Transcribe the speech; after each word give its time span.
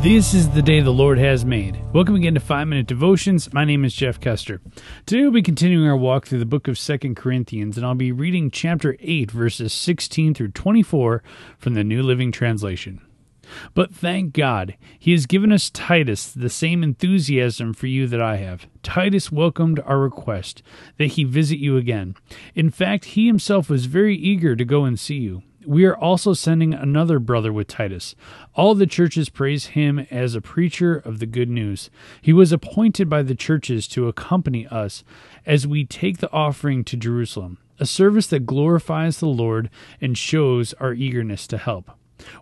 This 0.00 0.32
is 0.32 0.48
the 0.50 0.62
day 0.62 0.80
the 0.80 0.92
Lord 0.92 1.18
has 1.18 1.44
made. 1.44 1.76
Welcome 1.92 2.14
again 2.14 2.34
to 2.34 2.40
5 2.40 2.68
Minute 2.68 2.86
Devotions. 2.86 3.52
My 3.52 3.64
name 3.64 3.84
is 3.84 3.92
Jeff 3.92 4.20
Kester. 4.20 4.60
Today 5.06 5.22
we'll 5.22 5.32
be 5.32 5.42
continuing 5.42 5.88
our 5.88 5.96
walk 5.96 6.24
through 6.24 6.38
the 6.38 6.46
book 6.46 6.68
of 6.68 6.78
Second 6.78 7.16
Corinthians, 7.16 7.76
and 7.76 7.84
I'll 7.84 7.96
be 7.96 8.12
reading 8.12 8.48
chapter 8.52 8.96
8, 9.00 9.28
verses 9.32 9.72
16 9.72 10.34
through 10.34 10.52
24 10.52 11.24
from 11.58 11.74
the 11.74 11.82
New 11.82 12.04
Living 12.04 12.30
Translation. 12.30 13.00
But 13.74 13.92
thank 13.92 14.34
God, 14.34 14.76
He 15.00 15.10
has 15.10 15.26
given 15.26 15.50
us 15.50 15.68
Titus 15.68 16.30
the 16.30 16.48
same 16.48 16.84
enthusiasm 16.84 17.74
for 17.74 17.88
you 17.88 18.06
that 18.06 18.22
I 18.22 18.36
have. 18.36 18.68
Titus 18.84 19.32
welcomed 19.32 19.80
our 19.80 19.98
request 19.98 20.62
that 20.98 21.06
he 21.06 21.24
visit 21.24 21.58
you 21.58 21.76
again. 21.76 22.14
In 22.54 22.70
fact, 22.70 23.04
he 23.04 23.26
himself 23.26 23.68
was 23.68 23.86
very 23.86 24.16
eager 24.16 24.54
to 24.54 24.64
go 24.64 24.84
and 24.84 24.96
see 24.96 25.16
you 25.16 25.42
we 25.68 25.84
are 25.84 25.96
also 25.98 26.32
sending 26.32 26.72
another 26.72 27.18
brother 27.18 27.52
with 27.52 27.66
Titus. 27.66 28.14
All 28.54 28.74
the 28.74 28.86
churches 28.86 29.28
praise 29.28 29.66
him 29.66 29.98
as 30.10 30.34
a 30.34 30.40
preacher 30.40 30.96
of 30.96 31.18
the 31.18 31.26
good 31.26 31.50
news. 31.50 31.90
He 32.22 32.32
was 32.32 32.52
appointed 32.52 33.10
by 33.10 33.22
the 33.22 33.34
churches 33.34 33.86
to 33.88 34.08
accompany 34.08 34.66
us 34.66 35.04
as 35.44 35.66
we 35.66 35.84
take 35.84 36.18
the 36.18 36.32
offering 36.32 36.84
to 36.84 36.96
Jerusalem, 36.96 37.58
a 37.78 37.84
service 37.84 38.28
that 38.28 38.46
glorifies 38.46 39.18
the 39.18 39.26
Lord 39.26 39.68
and 40.00 40.16
shows 40.16 40.72
our 40.80 40.94
eagerness 40.94 41.46
to 41.48 41.58
help. 41.58 41.90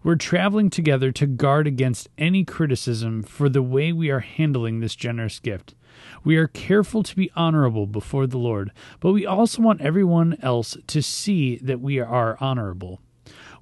We're 0.04 0.14
traveling 0.14 0.70
together 0.70 1.10
to 1.10 1.26
guard 1.26 1.66
against 1.66 2.08
any 2.16 2.44
criticism 2.44 3.24
for 3.24 3.48
the 3.48 3.60
way 3.60 3.92
we 3.92 4.08
are 4.08 4.20
handling 4.20 4.78
this 4.78 4.94
generous 4.94 5.40
gift. 5.40 5.74
We 6.22 6.36
are 6.36 6.46
careful 6.46 7.02
to 7.02 7.16
be 7.16 7.32
honorable 7.34 7.88
before 7.88 8.28
the 8.28 8.38
Lord, 8.38 8.70
but 9.00 9.12
we 9.12 9.26
also 9.26 9.62
want 9.62 9.80
everyone 9.80 10.38
else 10.42 10.76
to 10.86 11.02
see 11.02 11.56
that 11.56 11.80
we 11.80 11.98
are 11.98 12.36
honorable. 12.40 13.00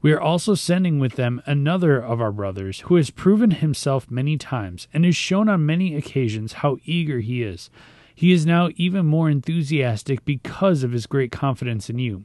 We 0.04 0.12
are 0.12 0.20
also 0.20 0.54
sending 0.54 0.98
with 0.98 1.14
them 1.14 1.40
another 1.46 1.98
of 1.98 2.20
our 2.20 2.30
brothers 2.30 2.80
who 2.80 2.96
has 2.96 3.08
proven 3.08 3.52
himself 3.52 4.10
many 4.10 4.36
times 4.36 4.86
and 4.92 5.02
has 5.06 5.16
shown 5.16 5.48
on 5.48 5.64
many 5.64 5.96
occasions 5.96 6.52
how 6.52 6.76
eager 6.84 7.20
he 7.20 7.42
is. 7.42 7.70
He 8.14 8.30
is 8.30 8.44
now 8.44 8.68
even 8.76 9.06
more 9.06 9.30
enthusiastic 9.30 10.22
because 10.26 10.82
of 10.82 10.92
his 10.92 11.06
great 11.06 11.32
confidence 11.32 11.88
in 11.88 11.98
you. 11.98 12.24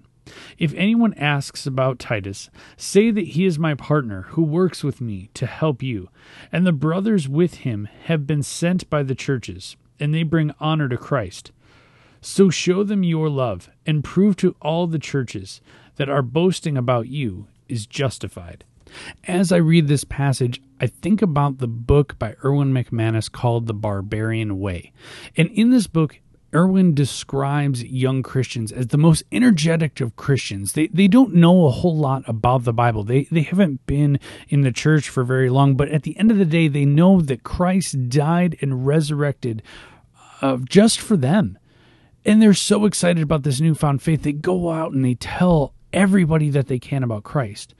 If 0.58 0.74
anyone 0.74 1.14
asks 1.14 1.66
about 1.66 2.00
Titus, 2.00 2.50
say 2.76 3.12
that 3.12 3.28
he 3.28 3.46
is 3.46 3.58
my 3.58 3.76
partner 3.76 4.24
who 4.24 4.44
works 4.44 4.84
with 4.84 5.00
me 5.00 5.30
to 5.36 5.46
help 5.46 5.82
you, 5.82 6.10
and 6.52 6.68
the 6.68 6.74
brothers 6.74 7.30
with 7.30 7.60
him 7.60 7.88
have 8.08 8.28
been 8.28 8.44
sent 8.44 8.90
by 8.90 9.04
the 9.04 9.16
churches, 9.16 9.78
and 10.02 10.14
they 10.14 10.24
bring 10.24 10.54
honor 10.60 10.90
to 10.90 10.98
Christ. 10.98 11.54
So 12.20 12.50
show 12.50 12.84
them 12.84 13.04
your 13.04 13.30
love, 13.30 13.70
and 13.86 14.04
prove 14.04 14.36
to 14.36 14.58
all 14.62 14.86
the 14.86 15.00
churches 15.00 15.62
that 15.96 16.10
are 16.10 16.22
boasting 16.22 16.76
about 16.76 17.08
you 17.08 17.48
is 17.70 17.86
justified. 17.86 18.66
As 19.26 19.52
I 19.52 19.58
read 19.58 19.88
this 19.88 20.04
passage, 20.04 20.62
I 20.82 20.88
think 20.88 21.22
about 21.22 21.60
the 21.60 21.68
book 21.68 22.18
by 22.18 22.36
Erwin 22.44 22.74
McManus 22.74 23.32
called 23.32 23.68
The 23.68 23.74
Barbarian 23.74 24.60
Way. 24.60 24.92
And 25.38 25.50
in 25.50 25.70
this 25.70 25.88
book, 25.88 26.20
Erwin 26.54 26.96
describes 26.96 27.84
young 27.84 28.24
Christians 28.24 28.72
as 28.72 28.88
the 28.88 28.98
most 28.98 29.24
energetic 29.32 30.02
of 30.02 30.16
Christians. 30.16 30.74
They 30.74 30.88
they 30.88 31.08
don't 31.08 31.36
know 31.36 31.68
a 31.68 31.72
whole 31.72 31.96
lot 31.96 32.24
about 32.28 32.64
the 32.64 32.74
Bible. 32.74 33.04
They 33.04 33.26
they 33.26 33.42
haven't 33.42 33.86
been 33.86 34.20
in 34.48 34.62
the 34.62 34.72
church 34.72 35.10
for 35.10 35.24
very 35.24 35.50
long, 35.50 35.76
but 35.76 35.90
at 35.90 36.04
the 36.04 36.18
end 36.18 36.32
of 36.32 36.38
the 36.38 36.46
day, 36.46 36.68
they 36.68 36.86
know 36.86 37.22
that 37.22 37.44
Christ 37.44 38.10
died 38.10 38.58
and 38.62 38.88
resurrected 38.88 39.62
uh, 40.42 40.58
just 40.58 41.00
for 41.00 41.16
them. 41.16 41.60
And 42.26 42.42
they're 42.42 42.54
so 42.54 42.86
excited 42.86 43.22
about 43.22 43.44
this 43.44 43.62
newfound 43.62 44.02
faith. 44.02 44.24
They 44.24 44.34
go 44.34 44.72
out 44.72 44.92
and 44.92 45.06
they 45.06 45.16
tell 45.16 45.74
everybody 45.94 46.50
that 46.50 46.68
they 46.68 46.80
can 46.80 47.04
about 47.04 47.24
Christ. 47.24 47.76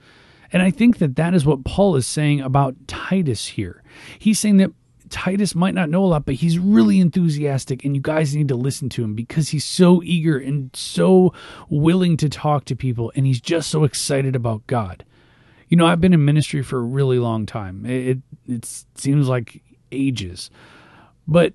And 0.52 0.62
I 0.62 0.70
think 0.70 0.98
that 0.98 1.16
that 1.16 1.34
is 1.34 1.44
what 1.46 1.64
Paul 1.64 1.96
is 1.96 2.06
saying 2.06 2.40
about 2.40 2.74
Titus 2.88 3.46
here. 3.46 3.82
He's 4.18 4.38
saying 4.38 4.56
that 4.58 4.72
Titus 5.10 5.54
might 5.54 5.74
not 5.74 5.90
know 5.90 6.04
a 6.04 6.06
lot, 6.06 6.24
but 6.24 6.36
he's 6.36 6.58
really 6.58 7.00
enthusiastic, 7.00 7.84
and 7.84 7.94
you 7.94 8.00
guys 8.00 8.34
need 8.34 8.48
to 8.48 8.54
listen 8.54 8.88
to 8.90 9.04
him 9.04 9.14
because 9.14 9.50
he's 9.50 9.64
so 9.64 10.02
eager 10.04 10.38
and 10.38 10.74
so 10.74 11.34
willing 11.68 12.16
to 12.18 12.28
talk 12.28 12.64
to 12.66 12.76
people, 12.76 13.12
and 13.14 13.26
he's 13.26 13.40
just 13.40 13.70
so 13.70 13.84
excited 13.84 14.34
about 14.34 14.66
God. 14.66 15.04
You 15.68 15.76
know, 15.76 15.86
I've 15.86 16.00
been 16.00 16.14
in 16.14 16.24
ministry 16.24 16.62
for 16.62 16.78
a 16.78 16.82
really 16.82 17.18
long 17.18 17.44
time. 17.44 17.84
It, 17.86 18.18
it, 18.48 18.84
seems 18.94 19.28
like 19.28 19.62
ages. 19.92 20.50
But 21.28 21.54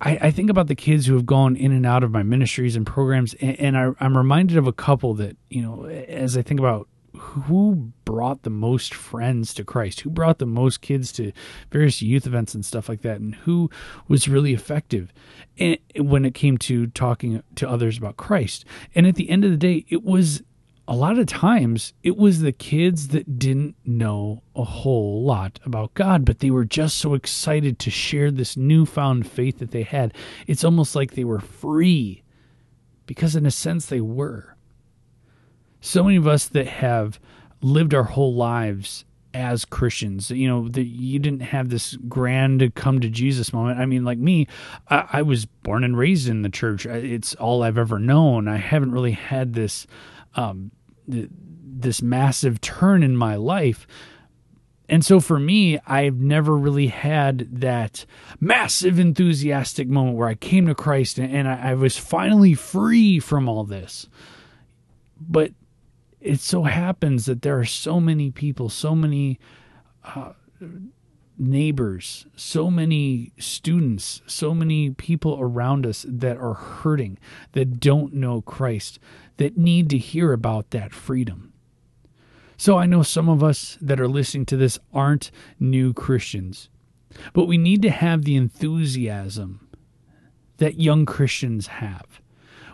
I, 0.00 0.18
I, 0.22 0.30
think 0.30 0.48
about 0.48 0.68
the 0.68 0.74
kids 0.74 1.06
who 1.06 1.14
have 1.14 1.26
gone 1.26 1.56
in 1.56 1.72
and 1.72 1.84
out 1.84 2.04
of 2.04 2.10
my 2.10 2.22
ministries 2.22 2.76
and 2.76 2.86
programs, 2.86 3.34
and, 3.34 3.58
and 3.58 3.76
I, 3.76 3.90
I'm 4.00 4.16
reminded 4.16 4.56
of 4.56 4.66
a 4.66 4.72
couple 4.72 5.14
that, 5.14 5.36
you 5.50 5.62
know, 5.62 5.86
as 5.86 6.36
I 6.36 6.42
think 6.42 6.60
about 6.60 6.88
who 7.18 7.92
brought 8.04 8.42
the 8.42 8.50
most 8.50 8.94
friends 8.94 9.52
to 9.54 9.64
Christ, 9.64 10.00
who 10.00 10.10
brought 10.10 10.38
the 10.38 10.46
most 10.46 10.80
kids 10.80 11.10
to 11.12 11.32
various 11.70 12.00
youth 12.00 12.26
events 12.26 12.54
and 12.54 12.64
stuff 12.64 12.88
like 12.88 13.02
that, 13.02 13.20
and 13.20 13.34
who 13.34 13.70
was 14.06 14.28
really 14.28 14.54
effective 14.54 15.12
when 15.96 16.24
it 16.24 16.34
came 16.34 16.58
to 16.58 16.86
talking 16.88 17.42
to 17.56 17.68
others 17.68 17.98
about 17.98 18.16
Christ. 18.16 18.64
And 18.94 19.06
at 19.06 19.16
the 19.16 19.30
end 19.30 19.44
of 19.44 19.50
the 19.50 19.56
day, 19.56 19.84
it 19.88 20.04
was 20.04 20.42
a 20.88 20.96
lot 20.96 21.18
of 21.18 21.26
times 21.26 21.92
it 22.02 22.16
was 22.16 22.40
the 22.40 22.50
kids 22.50 23.08
that 23.08 23.38
didn't 23.38 23.76
know 23.84 24.42
a 24.56 24.64
whole 24.64 25.22
lot 25.22 25.60
about 25.66 25.92
God, 25.92 26.24
but 26.24 26.38
they 26.38 26.50
were 26.50 26.64
just 26.64 26.96
so 26.96 27.12
excited 27.12 27.78
to 27.80 27.90
share 27.90 28.30
this 28.30 28.56
newfound 28.56 29.26
faith 29.30 29.58
that 29.58 29.70
they 29.70 29.82
had. 29.82 30.14
It's 30.46 30.64
almost 30.64 30.96
like 30.96 31.12
they 31.12 31.24
were 31.24 31.40
free 31.40 32.22
because, 33.04 33.36
in 33.36 33.44
a 33.44 33.50
sense, 33.50 33.84
they 33.84 34.00
were. 34.00 34.56
So 35.82 36.02
many 36.02 36.16
of 36.16 36.26
us 36.26 36.46
that 36.48 36.66
have 36.66 37.20
lived 37.60 37.92
our 37.92 38.04
whole 38.04 38.34
lives 38.34 39.04
as 39.34 39.66
Christians. 39.66 40.30
You 40.30 40.48
know, 40.48 40.68
that 40.68 40.86
you 40.86 41.18
didn't 41.18 41.40
have 41.40 41.68
this 41.68 41.96
grand 42.08 42.74
come 42.74 43.00
to 43.00 43.10
Jesus 43.10 43.52
moment. 43.52 43.78
I 43.78 43.84
mean, 43.84 44.04
like 44.04 44.18
me, 44.18 44.46
I, 44.88 45.06
I, 45.12 45.22
was 45.22 45.44
born 45.44 45.84
and 45.84 45.98
raised 45.98 46.28
in 46.28 46.40
the 46.40 46.48
church. 46.48 46.86
It's 46.86 47.34
all 47.34 47.62
I've 47.62 47.76
ever 47.76 47.98
known. 47.98 48.48
I 48.48 48.56
haven't 48.56 48.92
really 48.92 49.12
had 49.12 49.52
this 49.52 49.86
um, 50.38 50.70
this 51.06 52.00
massive 52.00 52.60
turn 52.60 53.02
in 53.02 53.16
my 53.16 53.34
life. 53.34 53.86
And 54.88 55.04
so 55.04 55.20
for 55.20 55.38
me, 55.38 55.78
I've 55.86 56.16
never 56.16 56.56
really 56.56 56.86
had 56.86 57.60
that 57.60 58.06
massive 58.40 58.98
enthusiastic 58.98 59.88
moment 59.88 60.16
where 60.16 60.28
I 60.28 60.34
came 60.34 60.66
to 60.66 60.74
Christ 60.74 61.18
and, 61.18 61.48
I, 61.48 61.70
I 61.70 61.74
was 61.74 61.98
finally 61.98 62.54
free 62.54 63.18
from 63.18 63.48
all 63.48 63.64
this. 63.64 64.08
But 65.20 65.52
it 66.20 66.40
so 66.40 66.62
happens 66.62 67.26
that 67.26 67.42
there 67.42 67.58
are 67.58 67.64
so 67.64 68.00
many 68.00 68.30
people, 68.30 68.68
so 68.68 68.94
many 68.94 69.38
uh, 70.04 70.32
neighbors, 71.38 72.26
so 72.36 72.70
many 72.70 73.32
students, 73.38 74.22
so 74.26 74.54
many 74.54 74.90
people 74.90 75.38
around 75.40 75.86
us 75.86 76.04
that 76.08 76.36
are 76.36 76.54
hurting, 76.54 77.18
that 77.52 77.80
don't 77.80 78.12
know 78.14 78.40
Christ, 78.42 78.98
that 79.36 79.56
need 79.56 79.88
to 79.90 79.98
hear 79.98 80.32
about 80.32 80.70
that 80.70 80.92
freedom. 80.92 81.52
So 82.56 82.76
I 82.76 82.86
know 82.86 83.02
some 83.02 83.28
of 83.28 83.42
us 83.42 83.78
that 83.80 84.00
are 84.00 84.08
listening 84.08 84.46
to 84.46 84.56
this 84.56 84.78
aren't 84.92 85.30
new 85.60 85.92
Christians, 85.94 86.68
but 87.32 87.46
we 87.46 87.56
need 87.56 87.82
to 87.82 87.90
have 87.90 88.24
the 88.24 88.36
enthusiasm 88.36 89.68
that 90.56 90.80
young 90.80 91.06
Christians 91.06 91.68
have 91.68 92.20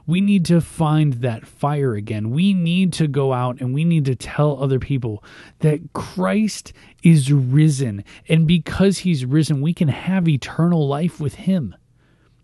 we 0.07 0.21
need 0.21 0.45
to 0.47 0.61
find 0.61 1.15
that 1.15 1.47
fire 1.47 1.95
again. 1.95 2.31
We 2.31 2.53
need 2.53 2.93
to 2.95 3.09
go 3.09 3.33
out 3.33 3.61
and 3.61 3.73
we 3.73 3.85
need 3.85 4.05
to 4.07 4.15
tell 4.15 4.63
other 4.63 4.79
people 4.79 5.25
that 5.61 5.81
Christ 5.93 6.73
is 7.03 7.33
risen. 7.33 8.05
And 8.29 8.47
because 8.47 8.99
he's 8.99 9.25
risen, 9.25 9.61
we 9.61 9.73
can 9.73 9.89
have 9.89 10.29
eternal 10.29 10.87
life 10.87 11.21
with 11.21 11.35
him. 11.35 11.75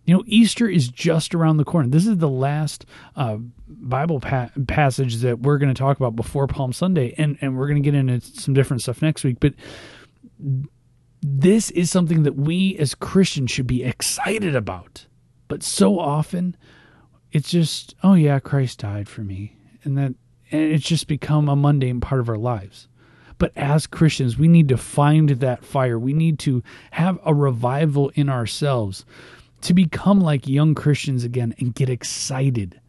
You 0.07 0.17
know, 0.17 0.25
Easter 0.27 0.69
is 0.69 0.89
just 0.89 1.35
around 1.35 1.59
the 1.59 1.65
corner. 1.65 1.89
This 1.89 2.07
is 2.07 2.17
the 2.17 2.29
last 2.29 2.87
uh, 3.15 3.37
Bible 3.69 4.21
pa- 4.21 4.51
passage 4.67 5.17
that 5.17 5.41
we're 5.41 5.59
going 5.59 5.73
to 5.73 5.79
talk 5.79 5.99
about 5.99 6.17
before 6.17 6.47
Palm 6.47 6.73
Sunday, 6.73 7.15
and, 7.19 7.39
and 7.41 7.57
we're 7.57 7.69
going 7.69 7.81
to 7.81 7.87
get 7.87 7.95
into 7.95 8.21
some 8.21 8.55
different 8.55 8.83
stuff 8.83 9.03
next 9.03 9.23
week. 9.23 9.37
But 9.39 9.55
this 11.23 11.71
is 11.73 11.91
something 11.91 12.23
that 12.23 12.35
we 12.35 12.77
as 12.79 12.95
Christians 12.95 13.51
should 13.51 13.67
be 13.67 13.85
excited 13.85 14.57
about. 14.57 15.07
But 15.49 15.63
so 15.63 15.99
often, 15.99 16.57
it's 17.33 17.51
just, 17.51 17.95
oh 18.03 18.15
yeah, 18.15 18.39
Christ 18.39 18.81
died 18.81 19.09
for 19.09 19.23
me. 19.23 19.57
And 19.85 19.97
that 19.97 20.15
and 20.51 20.63
it's 20.63 20.85
just 20.85 21.07
become 21.07 21.49
a 21.49 21.57
mundane 21.57 22.01
part 22.01 22.21
of 22.21 22.29
our 22.29 22.37
lives. 22.37 22.89
But 23.39 23.53
as 23.57 23.87
Christians, 23.87 24.37
we 24.37 24.49
need 24.49 24.69
to 24.69 24.77
find 24.77 25.31
that 25.31 25.65
fire. 25.65 25.99
We 25.99 26.13
need 26.13 26.39
to 26.41 26.63
have 26.91 27.19
a 27.25 27.33
revival 27.33 28.11
in 28.15 28.29
ourselves 28.29 29.07
to 29.63 29.73
become 29.73 30.21
like 30.21 30.47
young 30.47 30.75
Christians 30.75 31.25
again 31.25 31.55
and 31.59 31.75
get 31.75 31.89
excited 31.89 32.81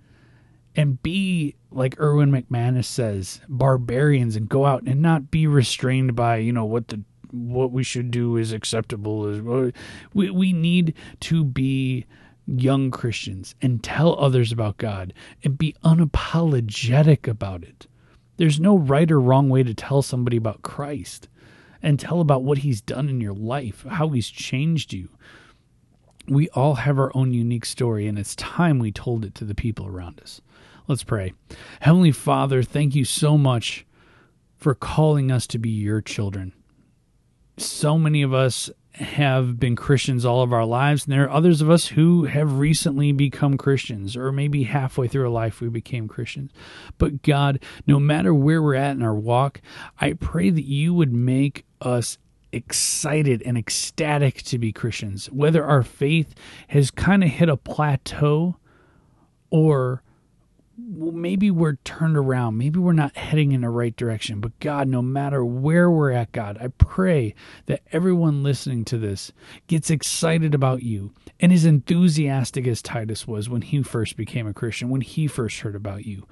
and 0.76 1.02
be 1.02 1.56
like 1.72 2.00
Erwin 2.00 2.32
McManus 2.32 2.86
says, 2.86 3.42
barbarians 3.48 4.36
and 4.36 4.50
go 4.50 4.66
out 4.66 4.84
and 4.84 5.02
not 5.02 5.32
be 5.32 5.48
restrained 5.48 6.16
by, 6.16 6.38
you 6.38 6.52
know, 6.52 6.66
what 6.66 6.90
the 6.90 7.02
what 7.32 7.72
we 7.72 7.82
should 7.82 8.12
do 8.12 8.36
is 8.36 8.52
acceptable 8.52 9.26
is 9.28 9.74
we 10.14 10.30
we 10.30 10.52
need 10.52 10.94
to 11.22 11.46
be 11.46 12.06
young 12.48 12.92
Christians 12.92 13.56
and 13.62 13.84
tell 13.84 14.20
others 14.20 14.52
about 14.52 14.78
God 14.78 15.14
and 15.44 15.58
be 15.58 15.76
unapologetic 15.84 17.28
about 17.28 17.64
it. 17.64 17.88
There's 18.38 18.60
no 18.60 18.78
right 18.78 19.10
or 19.12 19.20
wrong 19.20 19.50
way 19.50 19.64
to 19.64 19.74
tell 19.74 20.02
somebody 20.02 20.38
about 20.38 20.62
Christ. 20.64 21.28
and 21.82 22.00
tell 22.00 22.22
about 22.22 22.44
what 22.44 22.60
He's 22.60 22.82
done 22.82 23.10
in 23.10 23.22
your 23.22 23.34
life, 23.34 23.86
how 23.90 24.10
He's 24.10 24.30
changed 24.30 24.94
you. 24.94 25.10
We 26.28 26.50
all 26.50 26.76
have 26.76 27.00
our 27.00 27.12
own 27.16 27.34
unique 27.34 27.66
story, 27.66 28.08
and 28.08 28.18
it's 28.20 28.36
time 28.36 28.80
we 28.80 28.92
told 28.92 29.26
it 29.26 29.34
to 29.36 29.46
the 29.46 29.56
people 29.56 29.88
around 29.88 30.20
us. 30.22 30.42
Let's 30.88 31.04
pray. 31.04 31.34
Heavenly 31.80 32.12
Father, 32.12 32.64
thank 32.64 32.96
you 32.96 33.06
so 33.06 33.38
much 33.38 33.86
for 34.58 34.76
calling 34.76 35.32
us 35.32 35.48
to 35.48 35.58
be 35.58 35.70
your 35.70 36.02
children. 36.02 36.54
So 37.58 37.98
many 37.98 38.22
of 38.22 38.34
us 38.34 38.70
have 38.94 39.60
been 39.60 39.76
Christians 39.76 40.26
all 40.26 40.42
of 40.42 40.52
our 40.52 40.66
lives, 40.66 41.06
and 41.06 41.14
there 41.14 41.24
are 41.26 41.32
others 41.32 41.62
of 41.62 41.70
us 41.70 41.88
who 41.88 42.26
have 42.26 42.60
recently 42.60 43.12
become 43.12 43.58
Christians, 43.58 44.18
or 44.18 44.32
maybe 44.32 44.64
halfway 44.64 45.08
through 45.08 45.24
our 45.24 45.30
life 45.30 45.62
we 45.62 45.70
became 45.70 46.08
Christians. 46.08 46.52
But 46.98 47.22
God, 47.22 47.62
no 47.88 48.00
matter 48.00 48.34
where 48.34 48.62
we're 48.62 48.76
at 48.76 48.96
in 48.96 49.02
our 49.02 49.16
walk, 49.16 49.62
I 50.00 50.14
pray 50.14 50.50
that 50.50 50.66
you 50.66 50.94
would 50.94 51.14
make 51.14 51.66
us 51.80 52.18
excited 52.52 53.42
and 53.44 53.58
ecstatic 53.58 54.44
to 54.44 54.58
be 54.58 54.74
Christians, 54.74 55.28
whether 55.32 55.64
our 55.64 55.84
faith 55.84 56.36
has 56.68 56.92
kind 56.92 57.24
of 57.24 57.30
hit 57.30 57.50
a 57.50 57.58
plateau 57.58 58.58
or 59.50 60.04
well, 60.89 61.12
maybe 61.12 61.51
we're 61.51 61.75
turned 61.83 62.18
around. 62.18 62.57
Maybe 62.57 62.80
we're 62.80 62.94
not 62.94 63.16
heading 63.18 63.51
in 63.51 63.62
the 63.62 63.69
right 63.69 63.95
direction. 63.95 64.39
But 64.39 64.60
God, 64.60 64.88
no 64.88 65.01
matter 65.01 65.44
where 65.44 65.89
we're 65.89 66.12
at, 66.12 66.31
God, 66.31 66.57
I 66.62 66.68
pray 66.68 67.36
that 67.66 67.81
everyone 67.92 68.44
listening 68.44 68.86
to 68.86 68.98
this 68.98 69.31
gets 69.68 69.89
excited 69.89 70.54
about 70.54 70.83
you 70.83 71.13
and 71.39 71.51
is 71.51 71.66
enthusiastic 71.66 72.68
as 72.68 72.81
Titus 72.81 73.28
was 73.28 73.50
when 73.50 73.62
he 73.62 73.83
first 73.83 74.16
became 74.18 74.48
a 74.48 74.54
Christian, 74.54 74.89
when 74.89 75.01
he 75.01 75.28
first 75.28 75.60
heard 75.60 75.75
about 75.75 76.06
you. 76.06 76.28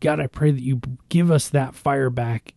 God, 0.00 0.20
I 0.20 0.26
pray 0.26 0.50
that 0.50 0.62
you 0.62 0.80
give 1.08 1.30
us 1.30 1.48
that 1.48 1.74
fire 1.74 2.10
back 2.10 2.54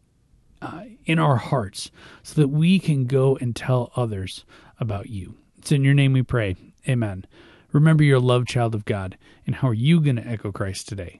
uh, 0.61 0.83
in 1.05 1.19
our 1.19 1.35
hearts 1.35 1.91
so 2.21 2.39
that 2.41 2.47
we 2.47 2.79
can 2.79 3.05
go 3.05 3.37
and 3.41 3.55
tell 3.55 3.91
others 3.95 4.45
about 4.79 5.09
you. 5.09 5.35
It's 5.57 5.71
in 5.71 5.83
your 5.83 5.93
name 5.93 6.13
we 6.13 6.23
pray. 6.23 6.55
Amen. 6.87 7.25
Remember, 7.71 8.03
you're 8.03 8.17
a 8.17 8.21
loved 8.21 8.47
child 8.47 8.75
of 8.75 8.85
God. 8.85 9.17
And 9.45 9.55
how 9.55 9.69
are 9.69 9.73
you 9.73 9.99
going 9.99 10.15
to 10.17 10.27
echo 10.27 10.51
Christ 10.51 10.87
today? 10.87 11.19